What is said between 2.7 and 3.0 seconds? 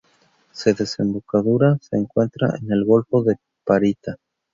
el